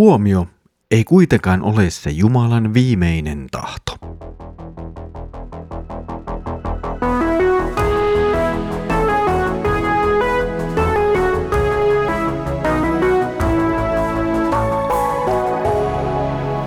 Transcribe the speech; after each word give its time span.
tuomio 0.00 0.46
ei 0.90 1.04
kuitenkaan 1.04 1.62
ole 1.62 1.90
se 1.90 2.10
Jumalan 2.10 2.74
viimeinen 2.74 3.46
tahto. 3.50 3.92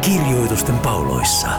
Kirjoitusten 0.02 0.80
pauloissa. 0.80 1.50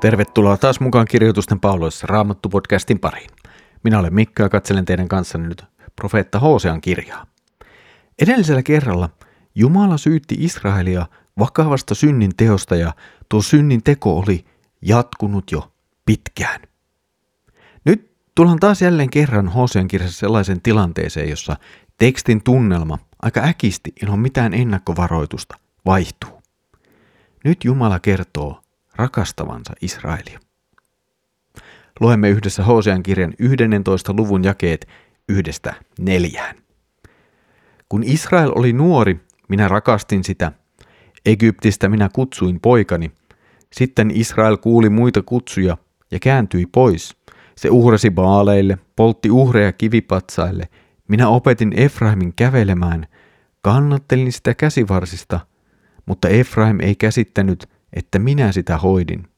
Tervetuloa 0.00 0.56
taas 0.56 0.80
mukaan 0.80 1.06
Kirjoitusten 1.10 1.60
pauloissa 1.60 2.06
Raamattu-podcastin 2.06 2.98
pariin. 3.00 3.30
Minä 3.84 3.98
olen 3.98 4.14
Mikko 4.14 4.42
ja 4.42 4.48
katselen 4.48 4.84
teidän 4.84 5.08
kanssanne 5.08 5.48
nyt 5.48 5.64
profeetta 5.96 6.38
Hosean 6.38 6.80
kirjaa. 6.80 7.26
Edellisellä 8.22 8.62
kerralla 8.62 9.08
Jumala 9.58 9.96
syytti 9.96 10.34
Israelia 10.38 11.06
vakavasta 11.38 11.94
synnin 11.94 12.36
teosta 12.36 12.76
ja 12.76 12.92
tuo 13.28 13.42
synnin 13.42 13.82
teko 13.82 14.18
oli 14.18 14.44
jatkunut 14.82 15.52
jo 15.52 15.72
pitkään. 16.06 16.60
Nyt 17.84 18.10
tullaan 18.34 18.60
taas 18.60 18.82
jälleen 18.82 19.10
kerran 19.10 19.48
Hosean 19.48 19.88
kirjassa 19.88 20.18
sellaisen 20.18 20.62
tilanteeseen, 20.62 21.30
jossa 21.30 21.56
tekstin 21.98 22.42
tunnelma 22.42 22.98
aika 23.22 23.40
äkisti 23.40 23.92
ilman 24.02 24.20
mitään 24.20 24.54
ennakkovaroitusta 24.54 25.58
vaihtuu. 25.86 26.42
Nyt 27.44 27.64
Jumala 27.64 27.98
kertoo 27.98 28.60
rakastavansa 28.96 29.74
Israelia. 29.82 30.40
Luemme 32.00 32.30
yhdessä 32.30 32.64
Hosean 32.64 33.02
kirjan 33.02 33.34
11. 33.38 34.12
luvun 34.12 34.44
jakeet 34.44 34.88
yhdestä 35.28 35.74
neljään. 35.98 36.56
Kun 37.88 38.02
Israel 38.04 38.52
oli 38.54 38.72
nuori, 38.72 39.27
minä 39.48 39.68
rakastin 39.68 40.24
sitä. 40.24 40.52
Egyptistä 41.26 41.88
minä 41.88 42.08
kutsuin 42.12 42.60
poikani. 42.60 43.10
Sitten 43.72 44.10
Israel 44.14 44.56
kuuli 44.56 44.88
muita 44.88 45.22
kutsuja 45.22 45.76
ja 46.10 46.18
kääntyi 46.18 46.66
pois. 46.66 47.16
Se 47.56 47.70
uhrasi 47.70 48.10
baaleille, 48.10 48.78
poltti 48.96 49.30
uhreja 49.30 49.72
kivipatsaille. 49.72 50.68
Minä 51.08 51.28
opetin 51.28 51.72
Efraimin 51.76 52.32
kävelemään. 52.36 53.06
Kannattelin 53.62 54.32
sitä 54.32 54.54
käsivarsista, 54.54 55.40
mutta 56.06 56.28
Efraim 56.28 56.80
ei 56.80 56.94
käsittänyt, 56.94 57.68
että 57.92 58.18
minä 58.18 58.52
sitä 58.52 58.76
hoidin. 58.76 59.28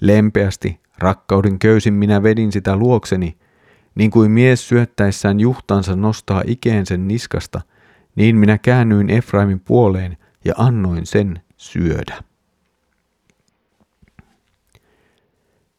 Lempeästi, 0.00 0.80
rakkauden 0.98 1.58
köysin 1.58 1.94
minä 1.94 2.22
vedin 2.22 2.52
sitä 2.52 2.76
luokseni, 2.76 3.36
niin 3.94 4.10
kuin 4.10 4.30
mies 4.30 4.68
syöttäessään 4.68 5.40
juhtansa 5.40 5.96
nostaa 5.96 6.42
ikeen 6.46 6.86
sen 6.86 7.08
niskasta, 7.08 7.60
niin 8.16 8.36
minä 8.36 8.58
käännyin 8.58 9.10
Efraimin 9.10 9.60
puoleen 9.60 10.16
ja 10.44 10.54
annoin 10.56 11.06
sen 11.06 11.42
syödä. 11.56 12.22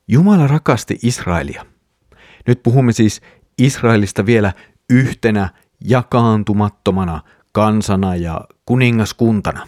Jumala 0.08 0.48
rakasti 0.48 1.00
Israelia. 1.04 1.66
Nyt 2.48 2.64
puhumme 2.64 2.92
siis 2.92 3.22
Israelista 3.58 4.26
vielä 4.26 4.54
yhtenä 4.90 5.50
jakaantumattomana 5.86 7.22
kansana 7.52 8.16
ja 8.16 8.42
kuningaskuntana. 8.66 9.68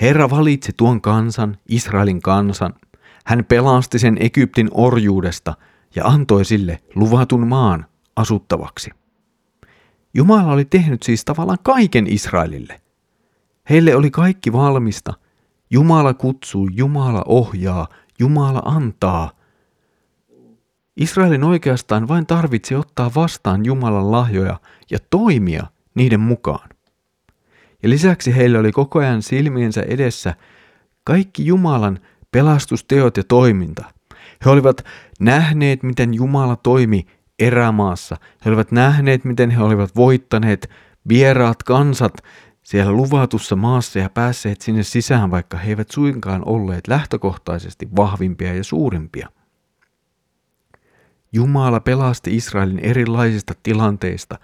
Herra 0.00 0.30
valitsi 0.30 0.72
tuon 0.76 1.00
kansan, 1.00 1.56
Israelin 1.68 2.22
kansan. 2.22 2.74
Hän 3.24 3.44
pelasti 3.44 3.98
sen 3.98 4.16
Egyptin 4.20 4.68
orjuudesta 4.70 5.54
ja 5.96 6.04
antoi 6.04 6.44
sille 6.44 6.80
luvatun 6.94 7.46
maan 7.48 7.86
asuttavaksi. 8.16 8.90
Jumala 10.14 10.52
oli 10.52 10.64
tehnyt 10.64 11.02
siis 11.02 11.24
tavallaan 11.24 11.58
kaiken 11.62 12.06
Israelille. 12.06 12.80
Heille 13.70 13.96
oli 13.96 14.10
kaikki 14.10 14.52
valmista. 14.52 15.14
Jumala 15.70 16.14
kutsuu, 16.14 16.68
Jumala 16.72 17.22
ohjaa, 17.26 17.88
Jumala 18.18 18.62
antaa. 18.64 19.30
Israelin 20.96 21.44
oikeastaan 21.44 22.08
vain 22.08 22.26
tarvitsi 22.26 22.74
ottaa 22.74 23.10
vastaan 23.14 23.64
Jumalan 23.64 24.12
lahjoja 24.12 24.60
ja 24.90 24.98
toimia 25.10 25.66
niiden 25.94 26.20
mukaan. 26.20 26.68
Ja 27.82 27.90
lisäksi 27.90 28.36
heillä 28.36 28.58
oli 28.58 28.72
koko 28.72 28.98
ajan 28.98 29.22
silmiensä 29.22 29.82
edessä 29.82 30.34
kaikki 31.04 31.46
Jumalan 31.46 31.98
pelastusteot 32.32 33.16
ja 33.16 33.24
toiminta. 33.24 33.84
He 34.44 34.50
olivat 34.50 34.84
nähneet, 35.20 35.82
miten 35.82 36.14
Jumala 36.14 36.56
toimi 36.56 37.06
erämaassa. 37.40 38.16
He 38.44 38.50
olivat 38.50 38.72
nähneet, 38.72 39.24
miten 39.24 39.50
he 39.50 39.62
olivat 39.62 39.96
voittaneet 39.96 40.70
vieraat 41.08 41.62
kansat 41.62 42.12
siellä 42.62 42.92
luvatussa 42.92 43.56
maassa 43.56 43.98
ja 43.98 44.10
päässeet 44.10 44.60
sinne 44.60 44.82
sisään, 44.82 45.30
vaikka 45.30 45.56
he 45.56 45.68
eivät 45.68 45.90
suinkaan 45.90 46.42
olleet 46.46 46.88
lähtökohtaisesti 46.88 47.88
vahvimpia 47.96 48.54
ja 48.54 48.64
suurimpia. 48.64 49.28
Jumala 51.32 51.80
pelasti 51.80 52.36
Israelin 52.36 52.78
erilaisista 52.78 53.54
tilanteista, 53.62 54.38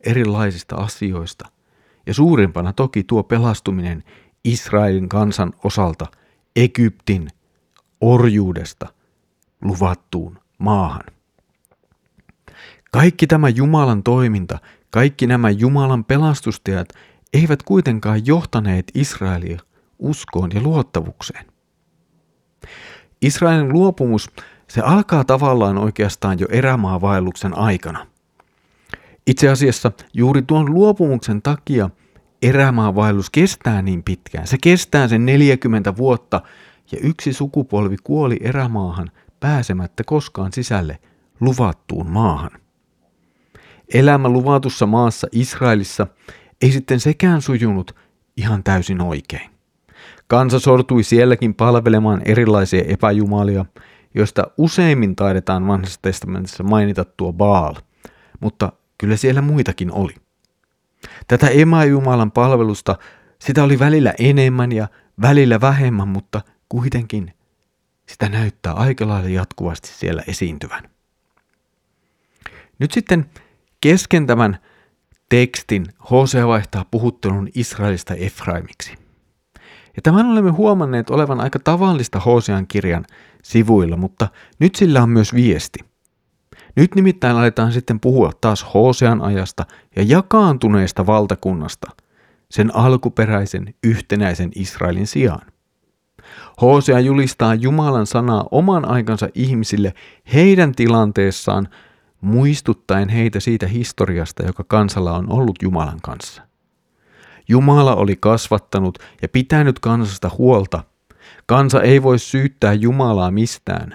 erilaisista 0.00 0.76
asioista. 0.76 1.48
Ja 2.06 2.14
suurimpana 2.14 2.72
toki 2.72 3.04
tuo 3.04 3.22
pelastuminen 3.22 4.04
Israelin 4.44 5.08
kansan 5.08 5.52
osalta 5.64 6.06
Egyptin 6.56 7.28
orjuudesta 8.00 8.88
luvattuun 9.62 10.38
maahan. 10.58 11.19
Kaikki 12.90 13.26
tämä 13.26 13.48
Jumalan 13.48 14.02
toiminta, 14.02 14.58
kaikki 14.90 15.26
nämä 15.26 15.50
Jumalan 15.50 16.04
pelastusteat 16.04 16.88
eivät 17.32 17.62
kuitenkaan 17.62 18.26
johtaneet 18.26 18.90
Israelia 18.94 19.60
uskoon 19.98 20.50
ja 20.54 20.60
luottavukseen. 20.60 21.44
Israelin 23.22 23.72
luopumus, 23.72 24.30
se 24.68 24.80
alkaa 24.80 25.24
tavallaan 25.24 25.78
oikeastaan 25.78 26.38
jo 26.38 26.46
erämaavaelluksen 26.50 27.58
aikana. 27.58 28.06
Itse 29.26 29.48
asiassa 29.48 29.92
juuri 30.14 30.42
tuon 30.42 30.74
luopumuksen 30.74 31.42
takia 31.42 31.90
erämaavaellus 32.42 33.30
kestää 33.30 33.82
niin 33.82 34.02
pitkään. 34.02 34.46
Se 34.46 34.56
kestää 34.62 35.08
sen 35.08 35.26
40 35.26 35.96
vuotta 35.96 36.40
ja 36.92 36.98
yksi 37.02 37.32
sukupolvi 37.32 37.96
kuoli 38.04 38.36
erämaahan 38.40 39.10
pääsemättä 39.40 40.04
koskaan 40.04 40.52
sisälle 40.52 40.98
luvattuun 41.40 42.10
maahan 42.10 42.50
elämä 43.94 44.28
luvatussa 44.28 44.86
maassa 44.86 45.26
Israelissa 45.32 46.06
ei 46.62 46.72
sitten 46.72 47.00
sekään 47.00 47.42
sujunut 47.42 47.96
ihan 48.36 48.64
täysin 48.64 49.00
oikein. 49.00 49.50
Kansa 50.26 50.58
sortui 50.58 51.02
sielläkin 51.02 51.54
palvelemaan 51.54 52.22
erilaisia 52.24 52.84
epäjumalia, 52.86 53.64
joista 54.14 54.46
useimmin 54.56 55.16
taidetaan 55.16 55.66
vanhassa 55.66 55.98
testamentissa 56.02 56.62
mainita 56.62 57.04
tuo 57.04 57.32
Baal, 57.32 57.74
mutta 58.40 58.72
kyllä 58.98 59.16
siellä 59.16 59.42
muitakin 59.42 59.92
oli. 59.92 60.14
Tätä 61.28 61.48
emäjumalan 61.48 62.30
palvelusta, 62.30 62.96
sitä 63.38 63.64
oli 63.64 63.78
välillä 63.78 64.14
enemmän 64.18 64.72
ja 64.72 64.88
välillä 65.22 65.60
vähemmän, 65.60 66.08
mutta 66.08 66.40
kuitenkin 66.68 67.34
sitä 68.08 68.28
näyttää 68.28 68.72
aika 68.72 69.08
lailla 69.08 69.28
jatkuvasti 69.28 69.88
siellä 69.88 70.22
esiintyvän. 70.26 70.82
Nyt 72.78 72.92
sitten 72.92 73.26
Kesken 73.80 74.26
tämän 74.26 74.58
tekstin 75.28 75.86
Hosea 76.10 76.48
vaihtaa 76.48 76.84
puhuttelun 76.90 77.48
Israelista 77.54 78.14
Efraimiksi. 78.14 78.94
Ja 79.96 80.02
tämän 80.02 80.26
olemme 80.26 80.50
huomanneet 80.50 81.10
olevan 81.10 81.40
aika 81.40 81.58
tavallista 81.58 82.20
Hosean 82.20 82.66
kirjan 82.66 83.04
sivuilla, 83.42 83.96
mutta 83.96 84.28
nyt 84.58 84.74
sillä 84.74 85.02
on 85.02 85.08
myös 85.08 85.34
viesti. 85.34 85.78
Nyt 86.76 86.94
nimittäin 86.94 87.36
aletaan 87.36 87.72
sitten 87.72 88.00
puhua 88.00 88.30
taas 88.40 88.66
Hosean 88.74 89.22
ajasta 89.22 89.66
ja 89.96 90.02
jakaantuneesta 90.02 91.06
valtakunnasta, 91.06 91.90
sen 92.50 92.76
alkuperäisen 92.76 93.74
yhtenäisen 93.84 94.50
Israelin 94.54 95.06
sijaan. 95.06 95.46
Hosea 96.60 97.00
julistaa 97.00 97.54
Jumalan 97.54 98.06
sanaa 98.06 98.44
oman 98.50 98.84
aikansa 98.84 99.28
ihmisille 99.34 99.94
heidän 100.32 100.74
tilanteessaan– 100.74 101.68
muistuttaen 102.20 103.08
heitä 103.08 103.40
siitä 103.40 103.66
historiasta, 103.66 104.46
joka 104.46 104.64
kansalla 104.64 105.16
on 105.16 105.32
ollut 105.32 105.62
Jumalan 105.62 106.00
kanssa. 106.02 106.42
Jumala 107.48 107.94
oli 107.96 108.16
kasvattanut 108.16 108.98
ja 109.22 109.28
pitänyt 109.28 109.78
kansasta 109.78 110.30
huolta. 110.38 110.84
Kansa 111.46 111.82
ei 111.82 112.02
voi 112.02 112.18
syyttää 112.18 112.72
Jumalaa 112.72 113.30
mistään. 113.30 113.92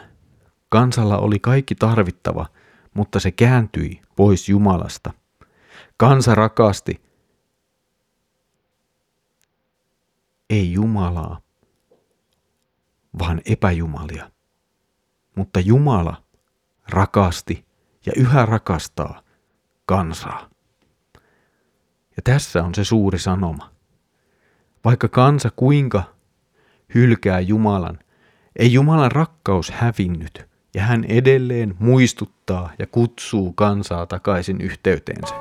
Kansalla 0.70 1.18
oli 1.18 1.40
kaikki 1.40 1.76
tarvittava, 1.76 2.46
mutta 2.94 3.20
se 3.20 3.32
kääntyi 3.32 4.02
pois 4.16 4.50
Jumalasta. 4.50 5.14
Kansa 5.98 6.36
rakasti. 6.36 7.02
Ei 10.50 10.74
Jumalaa, 10.74 11.42
vaan 13.20 13.42
epäjumalia. 13.46 14.32
Mutta 15.36 15.60
Jumala 15.60 16.24
rakasti 16.90 17.65
ja 18.06 18.12
yhä 18.16 18.46
rakastaa 18.46 19.22
kansaa. 19.86 20.50
Ja 22.18 22.22
tässä 22.24 22.64
on 22.64 22.76
se 22.76 22.84
suuri 22.84 23.20
sanoma. 23.20 23.72
vaikka 24.86 25.08
kansa 25.08 25.52
kuinka 25.56 26.04
hylkää 26.96 27.40
Jumalan, 27.40 28.00
ei 28.56 28.74
Jumalan 28.74 29.12
rakkaus 29.12 29.72
hävinnyt, 29.72 30.46
ja 30.74 30.84
hän 30.84 31.04
edelleen 31.04 31.76
muistuttaa 31.80 32.72
ja 32.80 32.88
kutsuu 32.88 33.54
kansaa 33.54 34.06
takaisin 34.06 34.62
yhteyteensä. 34.62 35.36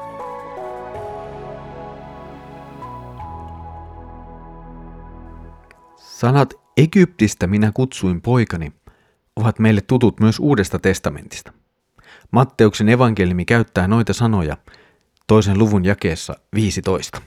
Sanat 5.96 6.54
Egyptistä 6.76 7.46
minä 7.46 7.72
kutsuin 7.72 8.20
poikani 8.20 8.72
ovat 9.36 9.58
meille 9.58 9.80
tutut 9.80 10.20
myös 10.20 10.38
Uudesta 10.38 10.78
testamentista. 10.78 11.52
Matteuksen 12.34 12.88
evankeliumi 12.88 13.44
käyttää 13.44 13.88
noita 13.88 14.12
sanoja 14.12 14.56
toisen 15.26 15.58
luvun 15.58 15.84
jakeessa 15.84 16.34
15. 16.54 17.20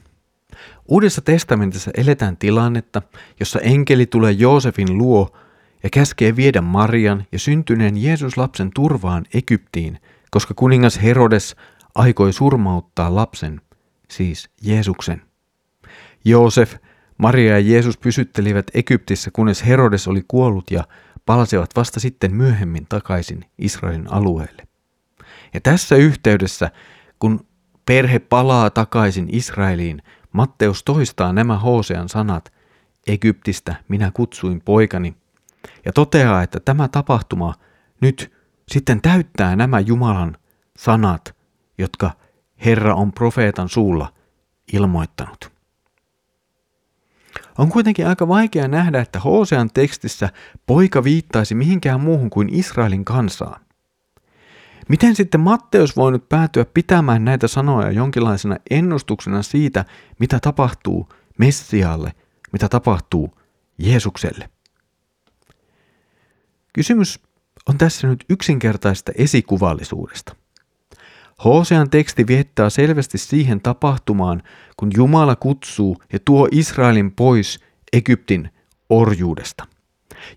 Uudessa 0.88 1.22
testamentissa 1.22 1.92
eletään 1.98 2.38
tilannetta, 2.38 3.02
jossa 3.40 3.60
enkeli 3.60 4.06
tulee 4.06 4.32
Joosefin 4.32 4.98
luo 4.98 5.38
ja 5.84 5.90
käskee 5.90 6.36
viedä 6.36 6.62
Marian 6.62 7.26
ja 7.32 7.40
syntyneen 7.40 7.98
Jeesuslapsen 7.98 8.72
turvaan 8.76 9.26
Egyptiin, 9.34 10.00
koska 10.32 10.54
kuningas 10.54 11.02
Herodes 11.04 11.56
aikoi 11.96 12.34
surmauttaa 12.34 13.16
lapsen, 13.16 13.62
siis 14.10 14.50
Jeesuksen. 14.62 15.22
Joosef, 16.26 16.76
Maria 17.18 17.52
ja 17.52 17.60
Jeesus 17.60 17.98
pysyttelivät 17.98 18.66
Egyptissä, 18.74 19.32
kunnes 19.32 19.66
Herodes 19.66 20.08
oli 20.08 20.24
kuollut 20.28 20.72
ja 20.72 20.84
palasivat 21.26 21.70
vasta 21.76 22.00
sitten 22.00 22.36
myöhemmin 22.36 22.86
takaisin 22.90 23.46
Israelin 23.58 24.14
alueelle. 24.14 24.67
Ja 25.54 25.62
tässä 25.62 25.96
yhteydessä, 25.96 26.72
kun 27.20 27.48
perhe 27.86 28.20
palaa 28.20 28.70
takaisin 28.70 29.28
Israeliin, 29.32 30.02
Matteus 30.32 30.84
toistaa 30.84 31.34
nämä 31.34 31.58
Hosean 31.58 32.10
sanat, 32.10 32.54
Egyptistä 33.08 33.76
minä 33.88 34.12
kutsuin 34.14 34.62
poikani, 34.66 35.16
ja 35.86 35.94
toteaa, 35.94 36.44
että 36.44 36.60
tämä 36.60 36.88
tapahtuma 36.88 37.54
nyt 38.02 38.32
sitten 38.68 39.02
täyttää 39.02 39.56
nämä 39.56 39.80
Jumalan 39.80 40.38
sanat, 40.78 41.36
jotka 41.78 42.12
Herra 42.66 42.96
on 42.96 43.14
profeetan 43.14 43.70
suulla 43.70 44.14
ilmoittanut. 44.74 45.52
On 47.58 47.70
kuitenkin 47.70 48.08
aika 48.08 48.28
vaikea 48.28 48.68
nähdä, 48.68 49.00
että 49.02 49.20
Hosean 49.20 49.70
tekstissä 49.74 50.30
poika 50.66 51.04
viittaisi 51.04 51.56
mihinkään 51.56 52.02
muuhun 52.02 52.30
kuin 52.30 52.54
Israelin 52.54 53.06
kansaa. 53.06 53.60
Miten 54.88 55.16
sitten 55.16 55.40
Matteus 55.42 55.96
voi 55.98 56.12
nyt 56.12 56.30
päätyä 56.30 56.66
pitämään 56.74 57.26
näitä 57.26 57.48
sanoja 57.48 57.92
jonkinlaisena 57.92 58.58
ennustuksena 58.70 59.44
siitä, 59.44 59.86
mitä 60.20 60.40
tapahtuu 60.40 61.10
Messialle, 61.38 62.12
mitä 62.52 62.70
tapahtuu 62.70 63.38
Jeesukselle? 63.78 64.50
Kysymys 66.74 67.20
on 67.70 67.78
tässä 67.78 68.08
nyt 68.08 68.26
yksinkertaista 68.30 69.12
esikuvallisuudesta. 69.16 70.36
Hosean 71.44 71.90
teksti 71.90 72.28
viettää 72.28 72.70
selvästi 72.70 73.18
siihen 73.18 73.62
tapahtumaan, 73.62 74.44
kun 74.78 74.90
Jumala 74.98 75.36
kutsuu 75.36 75.98
ja 76.14 76.20
tuo 76.26 76.48
Israelin 76.52 77.12
pois 77.12 77.60
Egyptin 77.94 78.50
orjuudesta. 78.90 79.68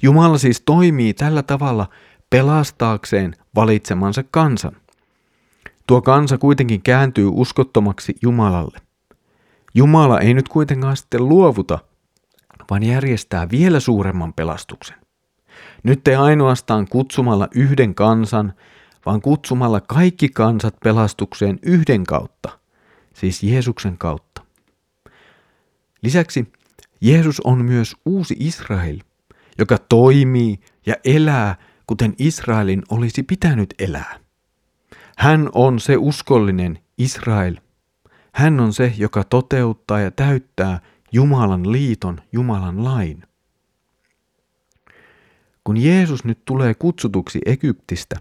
Jumala 0.02 0.38
siis 0.38 0.60
toimii 0.60 1.14
tällä 1.14 1.42
tavalla 1.42 1.88
pelastaakseen 2.30 3.34
valitsemansa 3.54 4.24
kansan. 4.30 4.76
Tuo 5.86 6.02
kansa 6.02 6.38
kuitenkin 6.38 6.82
kääntyy 6.82 7.28
uskottomaksi 7.32 8.14
Jumalalle. 8.22 8.78
Jumala 9.74 10.20
ei 10.20 10.34
nyt 10.34 10.48
kuitenkaan 10.48 10.96
sitten 10.96 11.28
luovuta, 11.28 11.78
vaan 12.70 12.82
järjestää 12.82 13.50
vielä 13.50 13.80
suuremman 13.80 14.32
pelastuksen. 14.32 14.96
Nyt 15.82 16.08
ei 16.08 16.14
ainoastaan 16.14 16.88
kutsumalla 16.88 17.48
yhden 17.54 17.94
kansan, 17.94 18.52
vaan 19.06 19.20
kutsumalla 19.20 19.80
kaikki 19.80 20.28
kansat 20.28 20.76
pelastukseen 20.84 21.58
yhden 21.62 22.04
kautta, 22.04 22.58
siis 23.14 23.42
Jeesuksen 23.42 23.98
kautta. 23.98 24.42
Lisäksi 26.02 26.52
Jeesus 27.00 27.40
on 27.40 27.64
myös 27.64 27.96
uusi 28.06 28.36
Israel, 28.38 28.98
joka 29.58 29.78
toimii 29.78 30.60
ja 30.86 30.94
elää 31.04 31.56
kuten 31.90 32.14
Israelin 32.18 32.82
olisi 32.90 33.22
pitänyt 33.22 33.74
elää. 33.78 34.18
Hän 35.18 35.48
on 35.52 35.80
se 35.80 35.96
uskollinen 35.96 36.78
Israel. 36.98 37.56
Hän 38.32 38.60
on 38.60 38.72
se, 38.72 38.92
joka 38.96 39.24
toteuttaa 39.24 40.00
ja 40.00 40.10
täyttää 40.10 40.80
Jumalan 41.12 41.72
liiton, 41.72 42.20
Jumalan 42.32 42.84
lain. 42.84 43.22
Kun 45.64 45.76
Jeesus 45.76 46.24
nyt 46.24 46.44
tulee 46.44 46.74
kutsutuksi 46.74 47.38
Egyptistä, 47.46 48.16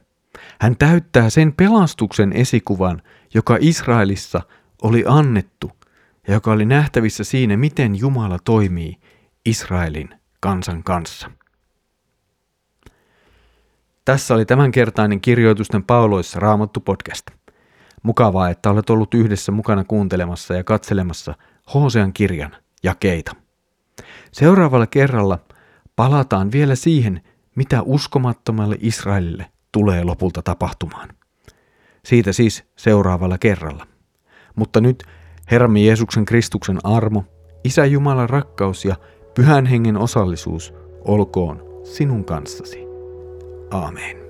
hän 0.62 0.78
täyttää 0.78 1.30
sen 1.30 1.54
pelastuksen 1.54 2.34
esikuvan, 2.34 3.02
joka 3.34 3.58
Israelissa 3.60 4.42
oli 4.82 5.04
annettu 5.08 5.72
ja 6.28 6.34
joka 6.34 6.52
oli 6.52 6.66
nähtävissä 6.66 7.24
siinä, 7.24 7.58
miten 7.58 8.00
Jumala 8.00 8.40
toimii 8.46 8.98
Israelin 9.46 10.10
kansan 10.40 10.84
kanssa. 10.84 11.39
Tässä 14.06 14.34
oli 14.34 14.46
tämänkertainen 14.46 15.22
kirjoitusten 15.22 15.84
pauloissa 15.84 16.40
Raamattu 16.40 16.80
podcast. 16.80 17.26
Mukavaa, 18.04 18.50
että 18.50 18.70
olet 18.70 18.90
ollut 18.90 19.14
yhdessä 19.14 19.52
mukana 19.52 19.84
kuuntelemassa 19.84 20.54
ja 20.54 20.64
katselemassa 20.64 21.36
Hosean 21.74 22.14
kirjan 22.14 22.56
jakeita. 22.84 23.36
Seuraavalla 24.32 24.88
kerralla 24.88 25.40
palataan 25.96 26.52
vielä 26.52 26.76
siihen, 26.76 27.22
mitä 27.56 27.82
uskomattomalle 27.82 28.78
Israelille 28.80 29.46
tulee 29.72 30.04
lopulta 30.04 30.42
tapahtumaan. 30.42 31.10
Siitä 32.06 32.34
siis 32.34 32.64
seuraavalla 32.76 33.38
kerralla. 33.38 33.88
Mutta 34.56 34.82
nyt 34.82 35.04
Herramme 35.52 35.80
Jeesuksen 35.80 36.26
Kristuksen 36.26 36.80
armo, 36.84 37.24
Isä 37.64 37.86
Jumalan 37.86 38.30
rakkaus 38.30 38.86
ja 38.86 38.96
Pyhän 39.36 39.66
Hengen 39.66 39.98
osallisuus 39.98 40.74
olkoon 41.06 41.64
sinun 41.84 42.26
kanssasi. 42.26 42.89
Amen. 43.72 44.29